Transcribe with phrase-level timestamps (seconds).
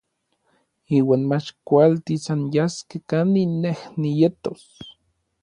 [0.99, 4.63] Iuan mach kualtis anyaskej kanin nej nietos.